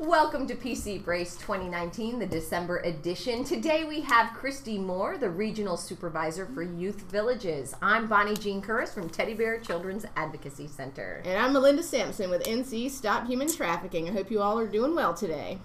Welcome 0.00 0.46
to 0.46 0.54
PC 0.54 1.04
Brace 1.04 1.34
2019, 1.38 2.20
the 2.20 2.26
December 2.26 2.76
edition. 2.78 3.42
Today 3.42 3.82
we 3.82 4.00
have 4.02 4.30
Kristy 4.30 4.78
Moore, 4.78 5.18
the 5.18 5.28
Regional 5.28 5.76
Supervisor 5.76 6.46
for 6.46 6.62
Youth 6.62 7.00
Villages. 7.10 7.74
I'm 7.82 8.06
Bonnie 8.06 8.36
Jean 8.36 8.62
Curris 8.62 8.94
from 8.94 9.10
Teddy 9.10 9.34
Bear 9.34 9.58
Children's 9.58 10.06
Advocacy 10.14 10.68
Center. 10.68 11.20
And 11.24 11.36
I'm 11.36 11.52
Melinda 11.52 11.82
Sampson 11.82 12.30
with 12.30 12.44
NC 12.44 12.92
Stop 12.92 13.26
Human 13.26 13.52
Trafficking. 13.52 14.08
I 14.08 14.12
hope 14.12 14.30
you 14.30 14.40
all 14.40 14.56
are 14.56 14.68
doing 14.68 14.94
well 14.94 15.14
today. 15.14 15.58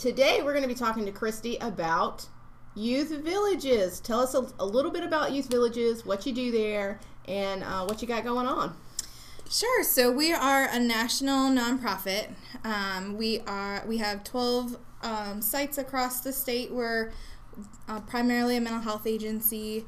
Today 0.00 0.42
we're 0.42 0.52
going 0.52 0.62
to 0.62 0.68
be 0.68 0.74
talking 0.74 1.06
to 1.06 1.12
Kristy 1.12 1.56
about 1.64 2.26
youth 2.74 3.10
villages. 3.10 4.00
Tell 4.00 4.18
us 4.18 4.34
a, 4.34 4.48
a 4.58 4.66
little 4.66 4.90
bit 4.90 5.04
about 5.04 5.30
youth 5.30 5.48
villages, 5.48 6.04
what 6.04 6.26
you 6.26 6.32
do 6.32 6.50
there, 6.50 6.98
and 7.28 7.62
uh, 7.62 7.84
what 7.84 8.02
you 8.02 8.08
got 8.08 8.24
going 8.24 8.48
on. 8.48 8.76
Sure. 9.50 9.84
So 9.84 10.10
we 10.10 10.32
are 10.32 10.68
a 10.70 10.78
national 10.78 11.50
nonprofit. 11.50 12.32
Um, 12.64 13.16
we 13.16 13.40
are 13.40 13.84
we 13.86 13.98
have 13.98 14.24
twelve 14.24 14.78
um, 15.02 15.42
sites 15.42 15.76
across 15.76 16.20
the 16.20 16.32
state. 16.32 16.72
We're 16.72 17.12
uh, 17.86 18.00
primarily 18.00 18.56
a 18.56 18.60
mental 18.60 18.80
health 18.80 19.06
agency. 19.06 19.84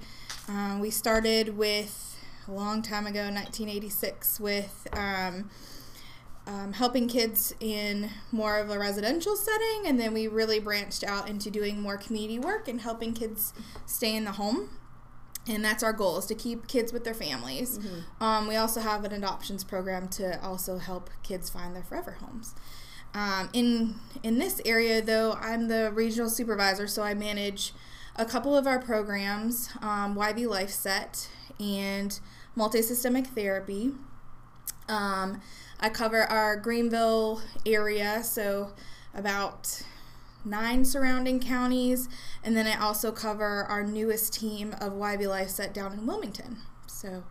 Uh, 0.49 0.79
we 0.81 0.91
started 0.91 1.57
with 1.57 2.17
a 2.47 2.53
long 2.53 2.83
time 2.83 3.07
ago, 3.07 3.23
1986, 3.23 4.39
with 4.39 4.87
um, 4.93 5.51
um, 6.47 6.73
helping 6.75 7.09
kids 7.09 7.53
in 7.59 8.11
more 8.31 8.59
of 8.59 8.71
a 8.71 8.79
residential 8.79 9.35
setting, 9.35 9.83
and 9.87 9.99
then 9.99 10.15
we 10.15 10.29
really 10.29 10.61
branched 10.61 11.03
out 11.03 11.29
into 11.29 11.51
doing 11.51 11.81
more 11.81 11.97
community 11.97 12.39
work 12.39 12.69
and 12.69 12.83
helping 12.83 13.15
kids 13.15 13.53
stay 13.85 14.15
in 14.15 14.25
the 14.25 14.33
home 14.33 14.69
and 15.49 15.65
that's 15.65 15.83
our 15.83 15.93
goal 15.93 16.19
is 16.19 16.27
to 16.27 16.35
keep 16.35 16.67
kids 16.67 16.93
with 16.93 17.05
their 17.05 17.15
families. 17.15 17.79
Mm-hmm. 17.79 18.23
um, 18.23 18.49
we 18.49 18.57
also 18.57 18.81
have 18.81 19.05
an 19.05 19.13
adoptions 19.13 19.65
program 19.65 20.09
to 20.09 20.43
also 20.45 20.79
help 20.79 21.11
kids 21.23 21.49
find 21.49 21.75
their 21.75 21.83
forever 21.83 22.13
homes. 22.21 22.55
Um, 23.15 23.49
in 23.55 23.95
in 24.23 24.39
this 24.39 24.61
area 24.67 25.01
though 25.01 25.39
i'm 25.41 25.69
the 25.69 25.91
regional 25.91 26.29
supervisor 26.29 26.87
so 26.87 27.03
i 27.03 27.15
manage 27.15 27.73
a 28.17 28.27
couple 28.27 28.55
of 28.55 28.67
our 28.67 28.79
programs 28.79 29.71
um, 29.81 30.17
yv 30.17 30.47
life 30.47 30.69
set 30.69 31.31
and 31.59 32.21
multisystemic 32.57 33.29
therapy. 33.29 33.93
Um, 34.89 35.41
i 35.81 35.89
cover 35.89 36.25
our 36.25 36.57
greenville 36.57 37.41
area 37.65 38.23
so 38.23 38.73
about 39.15 39.83
nine 40.47 40.85
surrounding 40.85 41.41
counties, 41.41 42.09
and 42.43 42.57
then 42.57 42.67
I 42.67 42.81
also 42.81 43.13
cover 43.13 43.65
our 43.65 43.83
newest 43.83 44.33
team 44.33 44.75
of 44.81 44.93
YV 44.93 45.29
Life 45.29 45.51
Set 45.51 45.75
down 45.75 45.93
in 45.93 46.07
Wilmington. 46.07 46.59
So, 46.87 47.25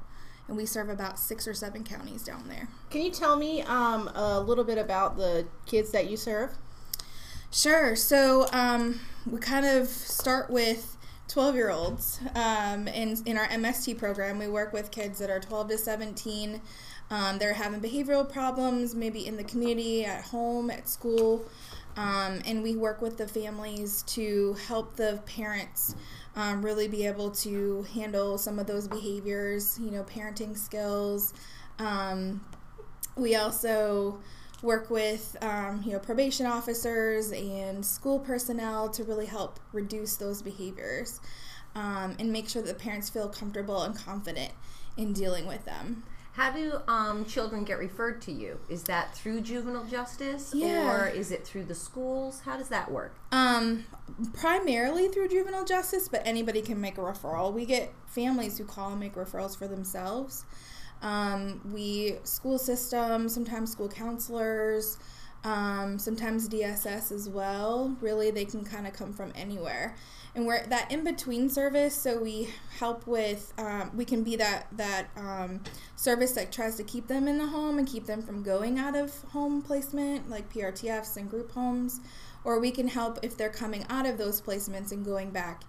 and 0.47 0.57
we 0.57 0.65
serve 0.65 0.89
about 0.89 1.17
six 1.17 1.47
or 1.47 1.53
seven 1.53 1.83
counties 1.83 2.23
down 2.23 2.47
there. 2.47 2.67
Can 2.89 3.01
you 3.01 3.11
tell 3.11 3.35
me 3.35 3.61
um, 3.63 4.09
a 4.13 4.39
little 4.39 4.63
bit 4.63 4.77
about 4.77 5.17
the 5.17 5.47
kids 5.65 5.91
that 5.91 6.09
you 6.09 6.17
serve? 6.17 6.51
Sure. 7.51 7.95
So 7.95 8.47
um, 8.51 8.99
we 9.25 9.39
kind 9.39 9.65
of 9.65 9.87
start 9.87 10.49
with 10.49 10.97
12 11.29 11.55
year 11.55 11.69
olds. 11.69 12.19
Um, 12.35 12.87
in, 12.87 13.17
in 13.25 13.37
our 13.37 13.47
MST 13.47 13.97
program, 13.97 14.39
we 14.39 14.47
work 14.47 14.73
with 14.73 14.91
kids 14.91 15.19
that 15.19 15.29
are 15.29 15.39
12 15.39 15.69
to 15.69 15.77
17. 15.77 16.61
Um, 17.09 17.37
they're 17.37 17.53
having 17.53 17.81
behavioral 17.81 18.29
problems, 18.29 18.95
maybe 18.95 19.25
in 19.25 19.37
the 19.37 19.43
community, 19.43 20.05
at 20.05 20.25
home, 20.25 20.69
at 20.69 20.89
school. 20.89 21.45
Um, 21.97 22.41
and 22.45 22.61
we 22.61 22.75
work 22.75 23.01
with 23.01 23.17
the 23.17 23.27
families 23.27 24.03
to 24.03 24.53
help 24.67 24.95
the 24.95 25.21
parents 25.25 25.95
um, 26.35 26.63
really 26.63 26.87
be 26.87 27.05
able 27.05 27.31
to 27.31 27.85
handle 27.93 28.37
some 28.37 28.59
of 28.59 28.67
those 28.67 28.87
behaviors, 28.87 29.79
you 29.79 29.91
know, 29.91 30.03
parenting 30.03 30.57
skills. 30.57 31.33
Um, 31.79 32.43
we 33.15 33.35
also 33.35 34.19
work 34.61 34.89
with, 34.89 35.37
um, 35.41 35.83
you 35.85 35.93
know, 35.93 35.99
probation 35.99 36.45
officers 36.45 37.31
and 37.31 37.85
school 37.85 38.19
personnel 38.19 38.89
to 38.89 39.03
really 39.03 39.25
help 39.25 39.59
reduce 39.71 40.17
those 40.17 40.41
behaviors 40.41 41.21
um, 41.75 42.15
and 42.19 42.31
make 42.31 42.49
sure 42.49 42.61
that 42.61 42.77
the 42.77 42.83
parents 42.83 43.09
feel 43.09 43.29
comfortable 43.29 43.83
and 43.83 43.95
confident 43.95 44.51
in 44.97 45.13
dealing 45.13 45.45
with 45.45 45.63
them. 45.65 46.03
How 46.35 46.51
do 46.51 46.81
um, 46.89 47.23
children 47.23 47.63
get 47.63 47.79
referred 47.79 48.21
to 48.23 48.31
you? 48.31 48.59
Is 48.67 48.83
that 48.83 49.15
through 49.15 49.39
juvenile 49.39 49.85
justice 49.85 50.51
yeah. 50.53 50.91
or 50.91 51.07
is 51.07 51.31
it 51.31 51.47
through 51.47 51.63
the 51.63 51.75
schools? 51.75 52.41
How 52.41 52.57
does 52.57 52.67
that 52.67 52.91
work? 52.91 53.15
Um, 53.31 53.85
primarily 54.33 55.07
through 55.07 55.29
juvenile 55.29 55.63
justice, 55.63 56.09
but 56.09 56.21
anybody 56.25 56.61
can 56.61 56.81
make 56.81 56.97
a 56.97 57.01
referral. 57.01 57.53
We 57.53 57.65
get 57.65 57.93
families 58.07 58.57
who 58.57 58.65
call 58.65 58.91
and 58.91 58.99
make 58.99 59.15
referrals 59.15 59.57
for 59.57 59.65
themselves. 59.65 60.43
Um, 61.01 61.61
we 61.71 62.17
school 62.23 62.59
system, 62.59 63.29
sometimes 63.29 63.71
school 63.71 63.87
counselors, 63.87 64.97
um, 65.45 65.99
sometimes 65.99 66.49
DSS 66.49 67.11
as 67.11 67.29
well. 67.29 67.95
Really, 68.01 68.31
they 68.31 68.45
can 68.45 68.65
kind 68.65 68.87
of 68.87 68.93
come 68.93 69.13
from 69.13 69.31
anywhere. 69.35 69.95
And 70.33 70.45
we're 70.45 70.65
that 70.65 70.91
in 70.91 71.05
between 71.05 71.47
service 71.49 71.95
so 71.95 72.17
we 72.19 72.49
help 72.77 73.07
with 73.07 73.53
um, 73.57 73.91
we 73.95 74.03
can 74.03 74.21
be 74.21 74.35
that 74.35 74.67
that 74.73 75.07
um, 75.15 75.61
service 75.95 76.33
that 76.33 76.51
tries 76.51 76.75
to 76.75 76.83
keep 76.83 77.07
them 77.07 77.29
in 77.29 77.37
the 77.37 77.47
home 77.47 77.77
and 77.77 77.87
keep 77.87 78.05
them 78.05 78.21
from 78.21 78.43
going 78.43 78.77
out 78.77 78.97
of 78.97 79.21
home 79.31 79.61
placement 79.61 80.29
like 80.29 80.51
prtfs 80.51 81.15
and 81.15 81.29
group 81.29 81.51
homes. 81.51 82.01
Or 82.43 82.59
we 82.59 82.71
can 82.71 82.87
help 82.87 83.19
if 83.23 83.37
they're 83.37 83.49
coming 83.49 83.85
out 83.89 84.05
of 84.05 84.17
those 84.17 84.41
placements 84.41 84.91
and 84.91 85.05
going 85.05 85.31
back 85.31 85.63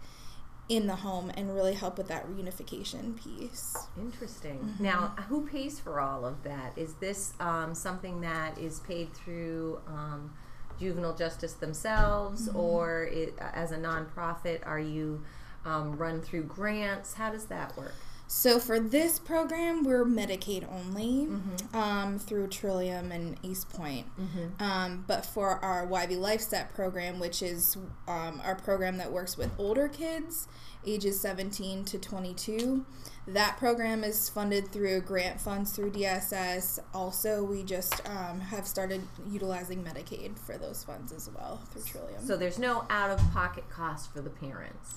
in 0.69 0.87
the 0.87 0.97
home 0.97 1.31
and 1.37 1.55
really 1.55 1.75
help 1.75 1.97
with 1.97 2.09
that 2.09 2.27
reunification 2.29 3.17
piece. 3.23 3.77
Interesting. 3.97 4.59
Mm-hmm. 4.59 4.83
Now, 4.83 5.15
who 5.29 5.47
pays 5.47 5.79
for 5.79 6.01
all 6.01 6.25
of 6.25 6.43
that? 6.43 6.77
Is 6.77 6.95
this 6.95 7.35
um, 7.39 7.75
something 7.75 8.21
that 8.23 8.59
is 8.59 8.81
paid 8.81 9.13
through 9.15 9.81
um, 9.87 10.33
juvenile 10.79 11.15
justice 11.15 11.55
themselves, 11.55 12.49
mm-hmm. 12.49 12.59
or 12.59 13.05
it, 13.05 13.35
as 13.39 13.71
a 13.71 13.77
nonprofit, 13.77 14.67
are 14.67 14.81
you 14.81 15.23
um, 15.65 15.97
run 15.97 16.21
through 16.21 16.45
grants? 16.45 17.15
How 17.15 17.31
does 17.31 17.47
that 17.47 17.77
work? 17.77 17.95
So 18.29 18.59
for 18.59 18.81
this 18.81 19.21
program, 19.21 19.85
we're 19.85 20.05
Medicaid 20.05 20.67
only 20.71 21.27
mm-hmm. 21.27 21.77
um, 21.77 22.19
through 22.19 22.49
Trillium 22.49 23.13
and 23.13 23.41
Eastpointe. 23.43 24.07
Mm-hmm. 24.21 24.63
Um, 24.63 25.05
but 25.07 25.25
for 25.25 25.65
our 25.65 25.87
YV 25.87 26.19
Life 26.19 26.41
Set 26.41 26.75
program, 26.75 27.21
which 27.21 27.41
is 27.41 27.77
um, 28.09 28.43
our 28.45 28.57
program 28.57 28.97
that 28.97 29.13
works 29.13 29.37
with 29.37 29.51
older 29.59 29.89
kids, 29.89 30.49
ages 30.85 31.21
17 31.21 31.85
to 31.85 31.99
22, 31.99 32.85
that 33.29 33.57
program 33.59 34.03
is 34.03 34.29
funded 34.29 34.69
through 34.69 35.03
grant 35.03 35.41
funds 35.41 35.73
through 35.73 35.93
DSS. 35.93 36.81
Also, 36.93 37.45
we 37.45 37.63
just 37.63 38.01
um, 38.09 38.41
have 38.41 38.67
started 38.67 39.03
utilizing 39.31 39.85
Medicaid 39.85 40.37
for 40.37 40.59
those 40.59 40.83
funds 40.83 41.13
as 41.13 41.31
well 41.31 41.61
through 41.71 41.83
Trillium. 41.83 42.27
So 42.27 42.37
there's 42.37 42.59
no 42.59 42.87
out 42.91 43.11
of 43.11 43.21
pocket 43.33 43.69
cost 43.71 44.13
for 44.13 44.21
the 44.21 44.31
parents. 44.31 44.95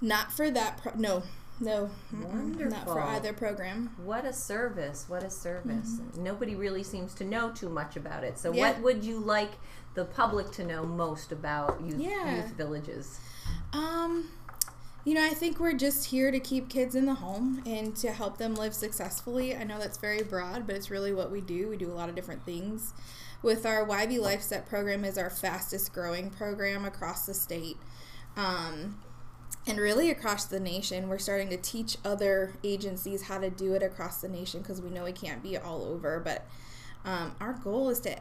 Not 0.00 0.32
for 0.32 0.50
that. 0.50 0.78
Pro- 0.78 0.94
no, 0.96 1.22
no, 1.62 1.90
Wonderful. 2.12 2.70
not 2.70 2.84
for 2.86 3.00
either 3.00 3.32
program. 3.32 3.90
What 4.04 4.24
a 4.24 4.32
service! 4.32 5.06
What 5.08 5.22
a 5.22 5.30
service! 5.30 5.98
Mm-hmm. 6.00 6.22
Nobody 6.22 6.54
really 6.54 6.82
seems 6.82 7.14
to 7.14 7.24
know 7.24 7.50
too 7.50 7.68
much 7.68 7.96
about 7.96 8.24
it. 8.24 8.38
So, 8.38 8.52
yeah. 8.52 8.72
what 8.72 8.82
would 8.82 9.04
you 9.04 9.18
like 9.18 9.52
the 9.94 10.04
public 10.04 10.50
to 10.52 10.64
know 10.64 10.84
most 10.84 11.32
about 11.32 11.80
youth, 11.84 12.00
yeah. 12.00 12.36
youth 12.36 12.52
villages? 12.54 13.20
Um 13.72 14.28
you 15.04 15.14
know, 15.14 15.24
I 15.24 15.30
think 15.30 15.58
we're 15.58 15.72
just 15.72 16.06
here 16.06 16.30
to 16.30 16.38
keep 16.38 16.68
kids 16.68 16.94
in 16.94 17.06
the 17.06 17.14
home 17.14 17.60
and 17.66 17.96
to 17.96 18.12
help 18.12 18.38
them 18.38 18.54
live 18.54 18.72
successfully. 18.72 19.56
I 19.56 19.64
know 19.64 19.78
that's 19.78 19.98
very 19.98 20.22
broad, 20.22 20.64
but 20.64 20.76
it's 20.76 20.90
really 20.90 21.12
what 21.12 21.32
we 21.32 21.40
do. 21.40 21.68
We 21.68 21.76
do 21.76 21.90
a 21.90 21.94
lot 21.94 22.08
of 22.08 22.14
different 22.14 22.44
things. 22.44 22.94
With 23.42 23.66
our 23.66 23.84
YV 23.84 24.20
Life 24.20 24.42
Set 24.42 24.68
program 24.68 25.04
is 25.04 25.18
our 25.18 25.28
fastest 25.28 25.92
growing 25.92 26.30
program 26.30 26.84
across 26.84 27.26
the 27.26 27.34
state. 27.34 27.78
Um, 28.36 29.00
and 29.66 29.78
really 29.78 30.10
across 30.10 30.44
the 30.46 30.58
nation, 30.58 31.08
we're 31.08 31.18
starting 31.18 31.48
to 31.50 31.56
teach 31.56 31.96
other 32.04 32.54
agencies 32.64 33.22
how 33.22 33.38
to 33.38 33.50
do 33.50 33.74
it 33.74 33.82
across 33.82 34.20
the 34.20 34.28
nation 34.28 34.60
because 34.60 34.82
we 34.82 34.90
know 34.90 35.04
we 35.04 35.12
can't 35.12 35.42
be 35.42 35.56
all 35.56 35.84
over. 35.84 36.20
But 36.20 36.46
um, 37.04 37.34
our 37.40 37.54
goal 37.54 37.88
is 37.88 38.00
to 38.00 38.16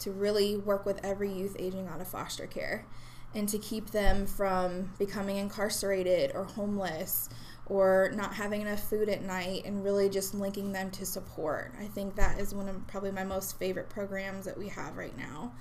to 0.00 0.10
really 0.10 0.56
work 0.56 0.86
with 0.86 1.04
every 1.04 1.32
youth 1.32 1.56
aging 1.58 1.88
out 1.88 2.00
of 2.00 2.08
foster 2.08 2.46
care 2.46 2.86
and 3.34 3.48
to 3.48 3.58
keep 3.58 3.90
them 3.90 4.26
from 4.26 4.92
becoming 4.98 5.36
incarcerated 5.36 6.32
or 6.34 6.44
homeless 6.44 7.28
or 7.66 8.12
not 8.14 8.34
having 8.34 8.60
enough 8.60 8.88
food 8.88 9.08
at 9.08 9.22
night 9.22 9.62
and 9.64 9.82
really 9.82 10.08
just 10.08 10.34
linking 10.34 10.72
them 10.72 10.90
to 10.90 11.06
support. 11.06 11.72
I 11.80 11.86
think 11.86 12.14
that 12.16 12.38
is 12.38 12.54
one 12.54 12.68
of 12.68 12.86
probably 12.86 13.10
my 13.10 13.24
most 13.24 13.58
favorite 13.58 13.88
programs 13.88 14.44
that 14.44 14.58
we 14.58 14.68
have 14.68 14.96
right 14.96 15.16
now. 15.16 15.52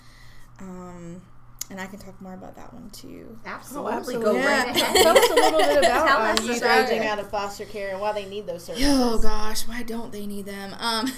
Um, 0.60 1.22
and 1.70 1.80
I 1.80 1.88
can 1.88 2.00
talk 2.00 2.20
more 2.22 2.34
about 2.34 2.56
that 2.56 2.74
one 2.74 2.90
too. 2.90 3.40
Absolutely, 3.46 3.92
oh, 3.92 3.96
absolutely. 3.96 4.26
go 4.26 4.38
yeah. 4.38 4.64
right 4.64 4.76
ahead. 4.76 4.96
Tell 4.96 5.18
us 5.18 5.30
a 5.30 5.34
little 5.34 5.60
bit 5.60 5.78
about 5.80 6.40
um, 6.40 6.46
youth 6.46 6.64
aging 6.64 7.06
out 7.08 7.20
of 7.20 7.30
foster 7.30 7.66
care 7.66 7.92
and 7.92 8.00
why 8.00 8.12
they 8.12 8.26
need 8.26 8.48
those 8.48 8.66
services. 8.66 8.88
Oh 8.90 9.18
gosh, 9.18 9.68
why 9.68 9.84
don't 9.84 10.12
they 10.12 10.26
need 10.26 10.46
them? 10.46 10.76
Um, 10.80 11.12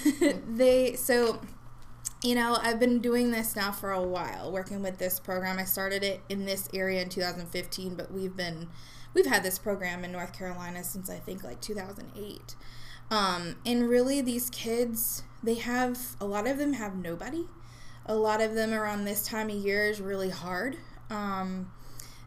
they 0.56 0.94
so 0.94 1.40
you 2.22 2.34
know, 2.34 2.58
I've 2.60 2.80
been 2.80 3.00
doing 3.00 3.30
this 3.30 3.54
now 3.54 3.70
for 3.70 3.92
a 3.92 4.02
while, 4.02 4.50
working 4.50 4.82
with 4.82 4.98
this 4.98 5.20
program. 5.20 5.58
I 5.58 5.64
started 5.64 6.02
it 6.02 6.22
in 6.28 6.44
this 6.44 6.68
area 6.72 7.02
in 7.02 7.08
2015, 7.08 7.94
but 7.94 8.12
we've 8.12 8.36
been 8.36 8.68
we've 9.14 9.26
had 9.26 9.42
this 9.42 9.58
program 9.58 10.04
in 10.04 10.12
North 10.12 10.32
Carolina 10.32 10.82
since 10.82 11.10
I 11.10 11.16
think 11.16 11.44
like 11.44 11.60
2008. 11.60 12.56
Um, 13.10 13.56
and 13.64 13.88
really, 13.88 14.20
these 14.20 14.50
kids, 14.50 15.22
they 15.42 15.54
have 15.54 16.16
a 16.20 16.24
lot 16.24 16.46
of 16.46 16.58
them 16.58 16.74
have 16.74 16.96
nobody. 16.96 17.46
A 18.06 18.14
lot 18.14 18.40
of 18.40 18.54
them 18.54 18.72
around 18.72 19.04
this 19.04 19.26
time 19.26 19.50
of 19.50 19.56
year 19.56 19.88
is 19.88 20.00
really 20.00 20.30
hard. 20.30 20.76
Um, 21.10 21.70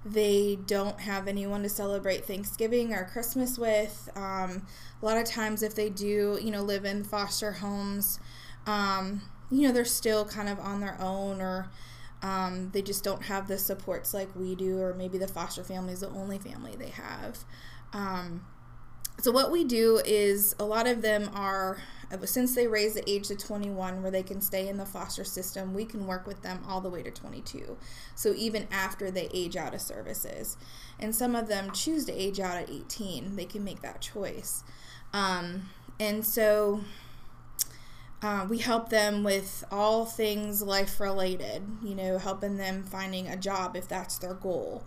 they 0.06 0.58
don't 0.68 1.00
have 1.00 1.28
anyone 1.28 1.64
to 1.64 1.70
celebrate 1.70 2.26
Thanksgiving 2.26 2.94
or 2.94 3.06
Christmas 3.06 3.58
with. 3.58 4.10
Um, 4.16 4.66
a 5.02 5.06
lot 5.06 5.18
of 5.18 5.26
times, 5.26 5.64
if 5.64 5.76
they 5.76 5.90
do, 5.90 6.40
you 6.42 6.52
know, 6.52 6.62
live 6.62 6.86
in 6.86 7.04
foster 7.04 7.54
homes, 7.54 8.20
um, 8.66 9.22
you 9.50 9.68
know, 9.68 9.74
they're 9.74 9.86
still 9.86 10.26
kind 10.26 10.48
of 10.48 10.60
on 10.60 10.80
their 10.80 10.98
own 11.02 11.42
or 11.42 11.70
um, 12.22 12.70
they 12.72 12.82
just 12.82 13.04
don't 13.04 13.24
have 13.24 13.48
the 13.48 13.58
supports 13.58 14.14
like 14.14 14.36
we 14.36 14.56
do, 14.56 14.80
or 14.80 14.94
maybe 14.94 15.18
the 15.18 15.28
foster 15.28 15.64
family 15.64 15.94
is 15.94 16.02
the 16.02 16.10
only 16.10 16.38
family 16.38 16.76
they 16.76 16.90
have. 16.90 17.46
So, 19.22 19.32
what 19.32 19.52
we 19.52 19.66
do 19.66 20.02
is 20.06 20.56
a 20.60 20.64
lot 20.64 20.88
of 20.88 21.02
them 21.02 21.30
are, 21.34 21.82
since 22.24 22.56
they 22.56 22.68
raise 22.68 22.94
the 22.94 23.10
age 23.10 23.28
to 23.28 23.36
21 23.36 24.02
where 24.02 24.12
they 24.12 24.24
can 24.24 24.40
stay 24.40 24.70
in 24.70 24.78
the 24.78 24.86
foster 24.86 25.26
system, 25.26 25.74
we 25.74 25.84
can 25.84 26.08
work 26.08 26.26
with 26.26 26.42
them 26.42 26.62
all 26.66 26.80
the 26.80 26.90
way 26.90 27.04
to 27.04 27.12
22. 27.12 27.78
So, 28.16 28.34
even 28.38 28.68
after 28.72 29.12
they 29.12 29.30
age 29.34 29.58
out 29.58 29.74
of 29.74 29.82
services. 29.82 30.56
And 31.00 31.14
some 31.14 31.36
of 31.36 31.50
them 31.50 31.72
choose 31.72 32.06
to 32.06 32.14
age 32.14 32.40
out 32.40 32.56
at 32.56 32.70
18, 32.70 33.36
they 33.36 33.46
can 33.46 33.64
make 33.64 33.82
that 33.82 34.00
choice. 34.00 34.64
Um, 35.12 35.70
and 36.00 36.26
so, 36.26 36.82
uh, 38.22 38.46
we 38.50 38.60
help 38.60 38.90
them 38.90 39.26
with 39.26 39.66
all 39.70 40.06
things 40.06 40.62
life 40.62 40.98
related, 41.00 41.64
you 41.84 41.94
know, 41.94 42.18
helping 42.20 42.56
them 42.56 42.84
finding 42.84 43.28
a 43.28 43.36
job 43.36 43.76
if 43.76 43.88
that's 43.88 44.18
their 44.18 44.34
goal, 44.34 44.84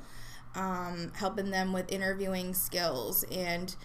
um, 0.54 1.12
helping 1.16 1.50
them 1.50 1.74
with 1.74 1.92
interviewing 1.92 2.54
skills 2.54 3.24
and, 3.30 3.76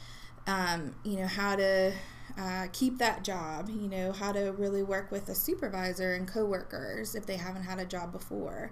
um, 0.47 0.95
you 1.03 1.17
know, 1.17 1.27
how 1.27 1.55
to 1.55 1.93
uh, 2.37 2.67
keep 2.71 2.97
that 2.99 3.23
job, 3.23 3.69
you 3.69 3.87
know, 3.87 4.11
how 4.11 4.31
to 4.31 4.51
really 4.53 4.83
work 4.83 5.11
with 5.11 5.27
a 5.29 5.35
supervisor 5.35 6.13
and 6.13 6.27
coworkers 6.27 7.15
if 7.15 7.25
they 7.25 7.35
haven't 7.35 7.63
had 7.63 7.79
a 7.79 7.85
job 7.85 8.11
before. 8.11 8.71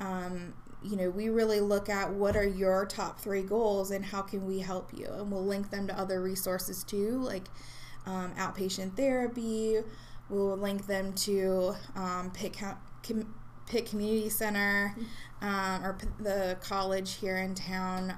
Um, 0.00 0.54
you 0.82 0.96
know, 0.96 1.08
we 1.08 1.28
really 1.28 1.60
look 1.60 1.88
at 1.88 2.12
what 2.12 2.36
are 2.36 2.46
your 2.46 2.84
top 2.84 3.20
three 3.20 3.42
goals 3.42 3.90
and 3.90 4.04
how 4.04 4.22
can 4.22 4.44
we 4.44 4.58
help 4.58 4.92
you. 4.92 5.06
And 5.06 5.30
we'll 5.30 5.44
link 5.44 5.70
them 5.70 5.86
to 5.86 5.98
other 5.98 6.20
resources 6.20 6.82
too, 6.82 7.18
like 7.22 7.46
um, 8.06 8.34
outpatient 8.34 8.96
therapy. 8.96 9.78
We'll 10.28 10.56
link 10.56 10.86
them 10.86 11.12
to 11.14 11.74
um, 11.94 12.32
Pitt, 12.32 12.56
Com- 12.58 13.34
Pitt 13.66 13.86
Community 13.86 14.28
Center 14.28 14.94
um, 15.40 15.84
or 15.84 15.96
the 16.18 16.58
college 16.60 17.14
here 17.14 17.36
in 17.36 17.54
town. 17.54 18.14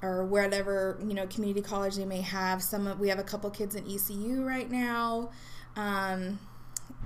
Or 0.00 0.24
whatever 0.24 0.96
you 1.04 1.12
know 1.12 1.26
community 1.26 1.60
college 1.60 1.96
they 1.96 2.04
may 2.04 2.20
have. 2.20 2.62
Some 2.62 2.98
we 3.00 3.08
have 3.08 3.18
a 3.18 3.24
couple 3.24 3.50
kids 3.50 3.74
in 3.74 3.84
ECU 3.84 4.44
right 4.44 4.70
now 4.70 5.30
um, 5.78 6.38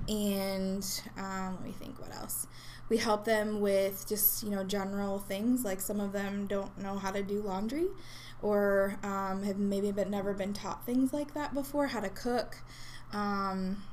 and 0.09 1.01
um, 1.17 1.55
let 1.55 1.63
me 1.63 1.71
think 1.71 1.99
what 1.99 2.13
else. 2.15 2.47
We 2.89 2.97
help 2.97 3.23
them 3.23 3.61
with 3.61 4.05
just 4.07 4.43
you 4.43 4.49
know 4.49 4.63
general 4.63 5.19
things 5.19 5.63
like 5.63 5.79
some 5.79 5.99
of 5.99 6.11
them 6.11 6.47
don't 6.47 6.77
know 6.77 6.97
how 6.97 7.11
to 7.11 7.23
do 7.23 7.41
laundry 7.41 7.87
or 8.41 8.97
um, 9.03 9.43
have 9.43 9.57
maybe 9.57 9.91
been, 9.91 10.11
never 10.11 10.33
been 10.33 10.51
taught 10.51 10.85
things 10.85 11.13
like 11.13 11.33
that 11.33 11.53
before 11.53 11.87
how 11.87 12.01
to 12.01 12.09
cook. 12.09 12.57
Um, 13.13 13.83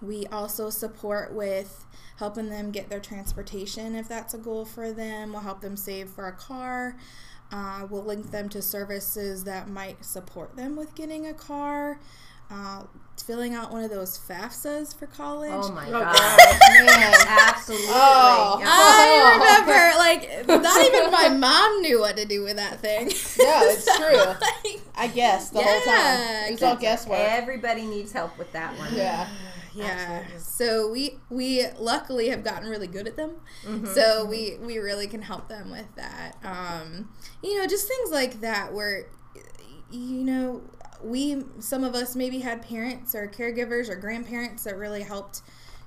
we 0.00 0.26
also 0.26 0.70
support 0.70 1.34
with 1.34 1.84
helping 2.18 2.48
them 2.48 2.70
get 2.70 2.88
their 2.88 3.00
transportation 3.00 3.94
if 3.94 4.08
that's 4.08 4.32
a 4.32 4.38
goal 4.38 4.64
for 4.64 4.92
them. 4.92 5.32
We'll 5.32 5.42
help 5.42 5.60
them 5.60 5.76
save 5.76 6.08
for 6.08 6.28
a 6.28 6.32
car 6.32 6.96
uh, 7.52 7.86
we'll 7.88 8.04
link 8.04 8.30
them 8.30 8.48
to 8.50 8.60
services 8.62 9.44
that 9.44 9.68
might 9.68 10.04
support 10.04 10.56
them 10.56 10.76
with 10.76 10.94
getting 10.94 11.26
a 11.26 11.34
car 11.34 11.98
uh, 12.50 12.82
filling 13.24 13.54
out 13.54 13.72
one 13.72 13.82
of 13.82 13.90
those 13.90 14.16
FAFSAs 14.18 14.94
for 14.96 15.06
college. 15.06 15.50
Oh 15.52 15.72
my 15.72 15.88
Oh, 15.88 15.92
god. 15.92 16.14
God. 16.14 16.58
Man. 16.86 17.14
Absolutely. 17.26 17.86
Oh. 17.88 18.60
I 18.64 19.32
remember, 19.66 19.98
like, 19.98 20.62
not 20.62 20.86
even 20.86 21.10
my 21.10 21.28
mom 21.28 21.80
knew 21.82 21.98
what 22.00 22.16
to 22.18 22.24
do 22.24 22.44
with 22.44 22.56
that 22.56 22.80
thing. 22.80 23.06
Yeah, 23.08 23.62
it's 23.64 23.84
true. 23.96 24.16
Like, 24.16 24.80
I 24.96 25.08
guess 25.08 25.50
the 25.50 25.60
whole 25.60 25.80
time. 25.80 26.48
It 26.48 26.52
was 26.52 26.62
all 26.62 26.76
guesswork. 26.76 27.18
Everybody 27.18 27.84
needs 27.86 28.12
help 28.12 28.36
with 28.38 28.52
that 28.52 28.78
one. 28.78 28.94
Yeah. 28.94 29.26
Yeah. 29.76 30.24
So 30.38 30.90
we 30.90 31.18
we 31.30 31.66
luckily 31.78 32.28
have 32.28 32.42
gotten 32.44 32.68
really 32.68 32.86
good 32.86 33.06
at 33.06 33.16
them. 33.16 33.36
Mm-hmm. 33.64 33.86
So 33.86 34.24
we 34.24 34.56
we 34.60 34.78
really 34.78 35.06
can 35.06 35.22
help 35.22 35.48
them 35.48 35.70
with 35.70 35.86
that. 35.96 36.36
Um, 36.44 37.10
you 37.42 37.58
know, 37.58 37.66
just 37.66 37.86
things 37.88 38.10
like 38.10 38.40
that 38.40 38.72
where 38.72 39.06
you 39.90 40.24
know 40.24 40.62
we 41.02 41.44
some 41.60 41.84
of 41.84 41.94
us 41.94 42.16
maybe 42.16 42.40
had 42.40 42.62
parents 42.62 43.14
or 43.14 43.28
caregivers 43.28 43.88
or 43.88 43.96
grandparents 43.96 44.64
that 44.64 44.76
really 44.76 45.02
helped 45.02 45.42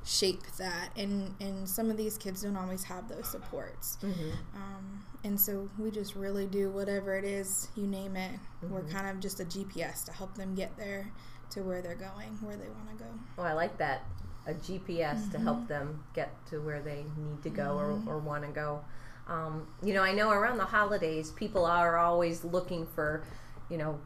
shape 0.05 0.41
that 0.57 0.89
and 0.95 1.35
and 1.41 1.67
some 1.67 1.89
of 1.91 1.97
these 1.97 2.17
kids 2.17 2.41
don't 2.41 2.55
always 2.55 2.83
have 2.83 3.07
those 3.09 3.27
supports 3.27 3.97
Mm-hmm. 4.01 4.29
um, 4.55 5.03
and 5.23 5.39
so 5.39 5.69
we 5.77 5.91
just 5.91 6.15
really 6.15 6.47
do 6.47 6.69
whatever 6.69 7.17
it 7.17 7.25
is 7.25 7.67
you 7.75 7.85
name 7.85 8.15
it 8.15 8.39
we're 8.69 8.83
kind 8.83 9.09
of 9.09 9.19
just 9.19 9.39
a 9.41 9.43
gps 9.45 10.05
to 10.05 10.11
help 10.13 10.35
them 10.35 10.55
get 10.55 10.75
there 10.77 11.11
to 11.51 11.61
where 11.61 11.81
they're 11.81 11.95
going 11.95 12.29
where 12.41 12.55
they 12.55 12.67
want 12.69 12.89
to 12.97 13.03
go 13.03 13.09
Oh, 13.37 13.43
I 13.43 13.53
like 13.53 13.77
that. 13.77 14.03
A 14.47 14.53
GPS 14.53 15.29
to 15.31 15.37
Mm-hmm. 15.37 15.43
help 15.43 15.67
them 15.67 16.03
get 16.13 16.29
to 16.47 16.59
where 16.61 16.81
they 16.81 17.05
need 17.17 17.43
to 17.43 17.49
go 17.49 17.77
or, 17.77 18.01
or 18.05 18.19
want 18.19 18.43
to 18.43 18.49
go. 18.51 18.81
Um, 19.27 19.67
you 19.83 19.93
know, 19.93 20.01
I 20.03 20.11
know 20.13 20.31
around 20.31 20.57
the 20.57 20.65
holidays, 20.65 21.31
people 21.31 21.65
are 21.65 21.97
always 21.97 22.43
looking 22.43 22.87
for, 22.87 23.23
you 23.69 23.77
know, 23.77 23.99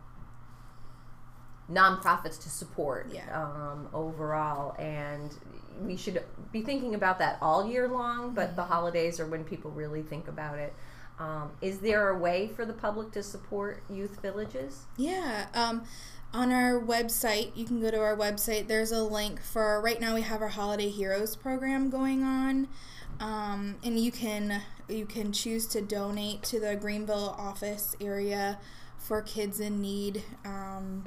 nonprofits 1.72 2.42
to 2.44 2.50
support 2.50 3.08
Yeah. 3.12 3.24
um, 3.34 3.88
overall. 3.94 4.76
And 4.78 5.34
we 5.82 5.96
should 5.96 6.22
be 6.52 6.62
thinking 6.62 6.94
about 6.96 7.20
that 7.20 7.38
all 7.42 7.68
year 7.70 7.88
long, 7.88 8.34
but 8.34 8.48
Mm-hmm. 8.48 8.56
the 8.58 8.64
holidays 8.66 9.20
are 9.20 9.26
when 9.26 9.44
people 9.44 9.72
really 9.72 10.02
think 10.04 10.28
about 10.28 10.60
it. 10.60 10.74
Um, 11.20 11.52
is 11.62 11.80
there 11.80 12.10
a 12.10 12.18
way 12.18 12.48
for 12.48 12.66
the 12.66 12.74
public 12.74 13.12
to 13.12 13.24
support 13.24 13.84
youth 13.90 14.22
villages? 14.22 14.86
Yeah. 14.98 15.48
Um, 15.54 15.84
on 16.34 16.52
our 16.52 16.80
website, 16.80 17.56
you 17.56 17.66
can 17.66 17.80
go 17.80 17.92
to 17.92 18.00
our 18.00 18.18
website. 18.18 18.68
There's 18.68 18.92
a 18.92 19.04
link 19.04 19.40
for 19.42 19.80
right 19.82 20.02
now. 20.02 20.16
We 20.16 20.22
have 20.22 20.42
our 20.42 20.48
Holiday 20.48 20.90
Heroes 20.90 21.36
program 21.36 21.92
going 21.92 22.24
on, 22.24 22.68
um, 23.20 23.76
and 23.84 24.00
you 24.00 24.12
can 24.12 24.64
you 24.90 25.06
can 25.06 25.32
choose 25.32 25.68
to 25.68 25.82
donate 25.82 26.42
to 26.44 26.60
the 26.60 26.76
Greenville 26.76 27.36
office 27.38 27.96
area 28.02 28.58
for 28.98 29.22
kids 29.22 29.60
in 29.60 29.82
need. 29.82 30.24
Um, 30.44 31.04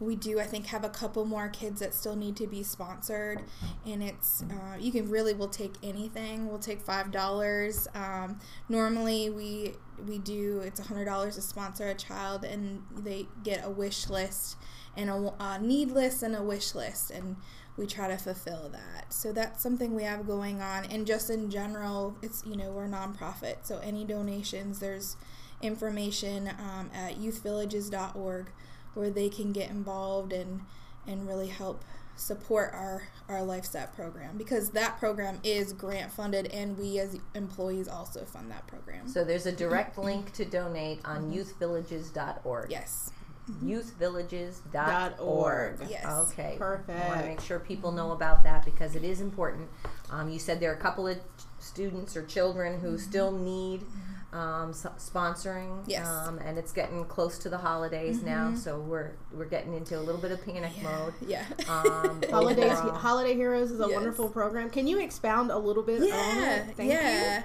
we 0.00 0.14
do, 0.14 0.38
I 0.38 0.44
think, 0.44 0.66
have 0.66 0.84
a 0.84 0.88
couple 0.88 1.24
more 1.24 1.48
kids 1.48 1.80
that 1.80 1.92
still 1.92 2.14
need 2.14 2.36
to 2.36 2.46
be 2.46 2.62
sponsored, 2.62 3.42
and 3.84 4.02
it's 4.02 4.42
uh, 4.42 4.76
you 4.78 4.92
can 4.92 5.10
really 5.10 5.34
we'll 5.34 5.48
take 5.48 5.74
anything. 5.82 6.48
We'll 6.48 6.60
take 6.60 6.80
five 6.80 7.10
dollars. 7.10 7.88
Um, 7.94 8.38
normally, 8.68 9.30
we 9.30 9.74
we 10.06 10.18
do 10.18 10.60
it's 10.60 10.78
a 10.78 10.84
hundred 10.84 11.06
dollars 11.06 11.34
to 11.34 11.42
sponsor 11.42 11.88
a 11.88 11.94
child, 11.94 12.44
and 12.44 12.82
they 12.96 13.26
get 13.42 13.64
a 13.64 13.70
wish 13.70 14.08
list 14.08 14.56
and 14.96 15.10
a, 15.10 15.34
a 15.40 15.58
need 15.60 15.90
list 15.90 16.22
and 16.22 16.36
a 16.36 16.42
wish 16.42 16.74
list, 16.74 17.10
and 17.10 17.36
we 17.76 17.86
try 17.86 18.06
to 18.08 18.16
fulfill 18.16 18.68
that. 18.70 19.12
So 19.12 19.32
that's 19.32 19.62
something 19.62 19.94
we 19.94 20.04
have 20.04 20.26
going 20.26 20.62
on, 20.62 20.84
and 20.84 21.06
just 21.06 21.28
in 21.28 21.50
general, 21.50 22.16
it's 22.22 22.44
you 22.46 22.56
know 22.56 22.70
we're 22.70 22.84
a 22.84 22.88
nonprofit, 22.88 23.58
so 23.64 23.78
any 23.78 24.04
donations 24.04 24.78
there's 24.78 25.16
information 25.60 26.48
um, 26.60 26.88
at 26.94 27.18
youthvillages.org 27.18 28.52
where 28.98 29.10
they 29.10 29.28
can 29.28 29.52
get 29.52 29.70
involved 29.70 30.32
and 30.32 30.62
and 31.06 31.26
really 31.26 31.46
help 31.46 31.84
support 32.16 32.74
our 32.74 33.04
our 33.28 33.38
LifeSet 33.38 33.94
program 33.94 34.36
because 34.36 34.70
that 34.70 34.98
program 34.98 35.38
is 35.44 35.72
grant 35.72 36.10
funded 36.10 36.46
and 36.46 36.76
we 36.76 36.98
as 36.98 37.16
employees 37.34 37.86
also 37.86 38.24
fund 38.24 38.50
that 38.50 38.66
program. 38.66 39.06
So 39.08 39.22
there's 39.22 39.46
a 39.46 39.52
direct 39.52 39.96
link 39.96 40.32
to 40.32 40.44
donate 40.44 40.98
on 41.04 41.30
mm-hmm. 41.30 41.38
youthvillages.org. 41.38 42.70
Yes. 42.70 43.12
Mm-hmm. 43.48 43.70
youthvillages.org. 43.70 45.78
Yes. 45.88 46.04
Okay. 46.04 46.56
Perfect. 46.58 46.90
I 46.90 47.08
want 47.08 47.20
to 47.20 47.26
make 47.26 47.40
sure 47.40 47.60
people 47.60 47.92
know 47.92 48.10
about 48.12 48.42
that 48.42 48.64
because 48.64 48.96
it 48.96 49.04
is 49.04 49.20
important. 49.20 49.68
Um, 50.10 50.28
you 50.28 50.40
said 50.40 50.60
there 50.60 50.72
are 50.72 50.76
a 50.76 50.80
couple 50.80 51.06
of 51.06 51.18
students 51.60 52.16
or 52.16 52.26
children 52.26 52.80
who 52.80 52.88
mm-hmm. 52.88 52.96
still 52.96 53.30
need 53.32 53.84
um, 54.32 54.70
s- 54.70 54.86
sponsoring. 54.98 55.82
Yes. 55.86 56.06
Um, 56.06 56.38
and 56.38 56.58
it's 56.58 56.72
getting 56.72 57.04
close 57.06 57.38
to 57.38 57.48
the 57.48 57.58
holidays 57.58 58.22
now, 58.22 58.54
so 58.54 58.78
we're 58.78 59.12
we're 59.32 59.46
getting 59.46 59.74
into 59.74 59.98
a 59.98 60.02
little 60.02 60.20
bit 60.20 60.30
of 60.32 60.44
panic 60.44 60.72
mode. 60.82 61.14
Yeah. 61.26 61.44
Um, 61.68 62.22
Holidays, 62.30 62.72
overall. 62.78 62.94
Holiday 62.94 63.34
Heroes 63.34 63.70
is 63.70 63.80
a 63.80 63.86
Yes. 63.88 63.94
wonderful 63.94 64.28
program. 64.28 64.68
Can 64.70 64.86
you 64.86 65.00
expound 65.00 65.50
a 65.50 65.58
little 65.58 65.82
bit 65.82 66.02
on 66.02 66.08
yeah, 66.08 66.56
it? 66.56 66.76
Thank 66.76 66.90
yeah. 66.90 67.42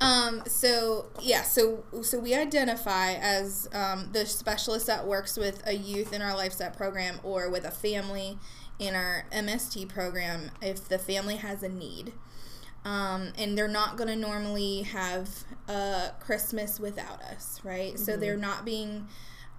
Um, 0.00 0.42
so 0.46 1.06
yeah, 1.20 1.42
so 1.42 1.84
so 2.02 2.18
we 2.18 2.34
identify 2.34 3.12
as 3.12 3.68
um, 3.72 4.08
the 4.12 4.26
specialist 4.26 4.86
that 4.86 5.06
works 5.06 5.36
with 5.36 5.62
a 5.66 5.74
youth 5.76 6.12
in 6.12 6.20
our 6.22 6.32
LifeSet 6.32 6.76
program 6.76 7.20
or 7.22 7.48
with 7.50 7.64
a 7.64 7.70
family 7.70 8.38
in 8.78 8.94
our 8.96 9.24
MST 9.32 9.88
program 9.88 10.50
if 10.60 10.88
the 10.88 10.98
family 10.98 11.36
has 11.36 11.62
a 11.62 11.68
need. 11.68 12.12
Um, 12.84 13.32
and 13.38 13.56
they're 13.56 13.66
not 13.66 13.96
going 13.96 14.08
to 14.08 14.16
normally 14.16 14.82
have 14.82 15.44
a 15.68 16.10
Christmas 16.20 16.78
without 16.78 17.22
us, 17.22 17.60
right? 17.64 17.98
So 17.98 18.16
they're 18.16 18.36
not 18.36 18.64
being 18.64 19.08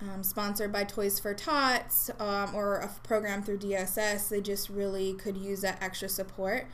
um, 0.02 0.24
sponsored 0.24 0.72
by 0.72 0.84
Toys 0.84 1.20
for 1.20 1.34
Tots 1.34 2.12
um, 2.20 2.54
or 2.54 2.76
a 2.76 2.90
program 3.04 3.42
through 3.42 3.60
DSS. 3.60 4.30
They 4.30 4.42
just 4.42 4.70
really 4.70 5.14
could 5.14 5.38
use 5.38 5.62
that 5.62 5.82
extra 5.82 6.10
support. 6.10 6.68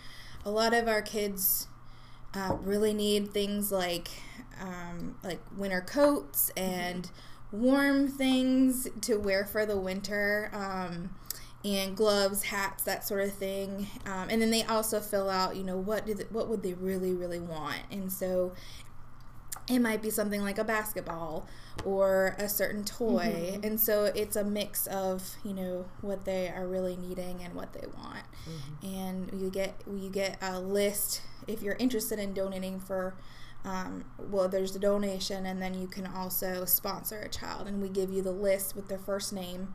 a 0.43 0.51
lot 0.51 0.74
of 0.74 0.88
our 0.88 1.01
kids 1.01 1.67
uh, 2.34 2.58
really 2.62 2.93
need 2.93 3.31
things 3.31 3.72
like 3.72 4.10
um, 4.60 5.15
like 5.24 5.39
winter 5.55 5.81
coats 5.81 6.51
and 6.55 7.10
warm 7.51 8.08
things 8.08 8.88
to 9.01 9.17
wear 9.17 9.46
for 9.46 9.65
the 9.65 9.77
winter. 9.77 10.50
And 11.63 11.96
gloves, 11.96 12.44
hats, 12.44 12.84
that 12.86 13.06
sort 13.08 13.22
of 13.22 13.34
thing. 13.34 13.88
Um, 14.08 14.30
and 14.30 14.41
then 14.41 14.50
they 14.50 14.63
also 14.63 15.00
fill 15.00 15.30
out, 15.30 15.56
you 15.56 15.63
know, 15.63 15.77
what 15.77 16.08
do 16.08 16.15
they, 16.15 16.24
what 16.25 16.48
would 16.50 16.63
they 16.63 16.74
really, 16.74 17.13
really 17.13 17.39
want? 17.39 17.82
And 17.91 18.12
so 18.12 18.53
it 19.70 19.80
might 19.80 20.01
be 20.01 20.10
something 20.10 20.41
like 20.41 20.58
a 20.58 20.63
basketball 20.63 21.48
or 21.86 22.36
a 22.38 22.50
certain 22.50 22.84
toy. 22.84 23.60
And 23.63 23.80
so 23.80 24.06
it's 24.06 24.36
a 24.36 24.44
mix 24.44 24.88
of 24.88 25.36
you 25.44 25.53
know 25.53 25.86
what 26.01 26.25
they 26.25 26.50
are 26.50 26.68
really 26.68 26.98
needing 26.98 27.41
and 27.41 27.53
what 27.53 27.74
they 27.74 27.86
want. 27.96 28.25
And 28.84 29.41
you 29.41 29.50
get 29.50 29.82
you 29.88 30.10
get 30.10 30.38
a 30.41 30.60
list 30.60 31.22
if 31.48 31.62
you're 31.62 31.75
interested 31.75 32.20
in 32.20 32.34
donating 32.34 32.80
for 32.80 33.15
um, 33.63 34.06
well 34.18 34.50
there's 34.50 34.74
the 34.74 34.80
donation 34.80 35.46
and 35.46 35.62
then 35.62 35.74
you 35.80 35.88
can 35.88 36.08
also 36.08 36.65
sponsor 36.65 37.20
a 37.20 37.30
child. 37.30 37.68
And 37.68 37.82
we 37.82 37.89
give 37.89 38.12
you 38.12 38.22
the 38.22 38.32
list 38.32 38.75
with 38.75 38.88
their 38.88 39.00
first 39.00 39.32
name 39.32 39.74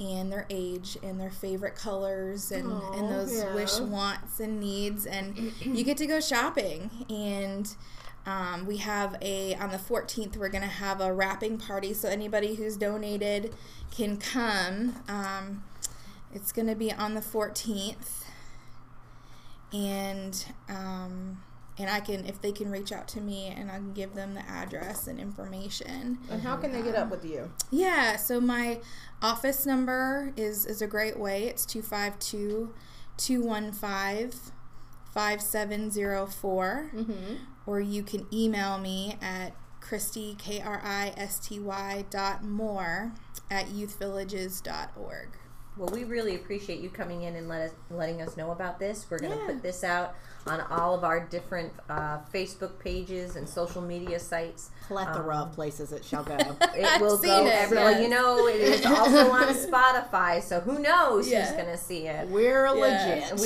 and 0.00 0.32
their 0.32 0.46
age 0.48 0.96
and 1.02 1.20
their 1.20 1.30
favorite 1.30 1.76
colors 1.76 2.50
and, 2.50 2.72
Aw, 2.72 2.92
and 2.92 3.10
those 3.10 3.36
yeah. 3.36 3.54
wish 3.54 3.78
wants 3.78 4.40
and 4.40 4.58
needs. 4.58 5.06
And 5.06 5.52
you 5.60 5.84
get 5.84 5.98
to 5.98 6.06
go 6.06 6.20
shopping. 6.20 6.90
And 7.10 7.72
um, 8.26 8.66
we 8.66 8.78
have 8.78 9.16
a 9.22 9.54
on 9.56 9.70
the 9.70 9.78
14th 9.78 10.36
we're 10.36 10.48
gonna 10.48 10.66
have 10.66 11.00
a 11.00 11.12
wrapping 11.12 11.58
party. 11.58 11.92
So 11.92 12.08
anybody 12.08 12.54
who's 12.54 12.76
donated 12.76 13.54
can 13.90 14.16
come. 14.16 14.96
Um, 15.08 15.64
it's 16.32 16.52
gonna 16.52 16.76
be 16.76 16.92
on 16.92 17.14
the 17.14 17.20
14th 17.20 18.24
and 19.72 20.44
um, 20.68 21.42
and 21.78 21.88
I 21.88 22.00
can 22.00 22.26
if 22.26 22.40
they 22.42 22.52
can 22.52 22.70
reach 22.70 22.92
out 22.92 23.08
to 23.08 23.20
me 23.20 23.46
and 23.46 23.70
I 23.70 23.76
can 23.76 23.92
give 23.92 24.14
them 24.14 24.34
the 24.34 24.46
address 24.48 25.06
and 25.06 25.18
information 25.20 26.18
And 26.30 26.42
how 26.42 26.56
can 26.56 26.72
they 26.72 26.82
get 26.82 26.94
up 26.94 27.10
with 27.10 27.24
you? 27.24 27.50
yeah, 27.70 28.16
so 28.16 28.40
my 28.40 28.80
office 29.22 29.64
number 29.66 30.32
is 30.36 30.66
is 30.66 30.82
a 30.82 30.86
great 30.86 31.18
way. 31.18 31.44
It's 31.44 31.64
252 31.66 32.74
215 33.16 34.52
5704 35.12 36.90
Mm-hmm. 36.94 37.34
or 37.66 37.80
you 37.80 38.02
can 38.02 38.26
email 38.32 38.78
me 38.78 39.16
at 39.20 39.54
Kristy 39.80 40.38
K 40.38 40.60
R 40.60 40.80
I 40.84 41.12
S 41.16 41.38
T 41.40 41.58
Y 41.58 42.04
dot 42.10 42.44
Moore 42.44 43.12
at 43.50 43.66
youthvillages.org. 43.66 45.28
Well, 45.76 45.88
we 45.90 46.04
really 46.04 46.34
appreciate 46.34 46.80
you 46.80 46.90
coming 46.90 47.22
in 47.22 47.36
and 47.36 47.48
let 47.48 47.62
us, 47.62 47.72
letting 47.90 48.20
us 48.20 48.36
know 48.36 48.50
about 48.50 48.78
this. 48.78 49.06
We're 49.08 49.18
going 49.18 49.32
to 49.32 49.38
Yeah. 49.38 49.46
put 49.46 49.62
this 49.62 49.82
out 49.84 50.14
on 50.46 50.60
all 50.70 50.94
of 50.94 51.04
our 51.04 51.20
different 51.20 51.70
uh, 51.88 52.18
Facebook 52.32 52.78
pages 52.78 53.36
and 53.36 53.46
social 53.48 53.80
media 53.82 54.18
sites. 54.18 54.70
Plethora 54.88 55.36
of 55.36 55.52
places 55.52 55.92
it 55.92 56.04
shall 56.04 56.24
go. 56.24 56.36
It 56.74 57.00
will 57.00 57.18
go 57.18 57.46
it, 57.46 57.52
everywhere. 57.52 57.90
yes. 57.92 58.02
You 58.02 58.08
know, 58.08 58.46
it 58.48 58.56
is 58.60 58.84
also 58.86 59.30
on 59.30 59.48
Spotify, 59.54 60.42
so 60.42 60.60
who 60.60 60.78
knows 60.80 61.28
Yeah. 61.30 61.42
who's 61.46 61.52
going 61.52 61.66
to 61.66 61.76
see 61.76 62.06
it. 62.08 62.26
We're 62.28 62.66
Yeah. 62.66 62.70
legit. 62.72 63.40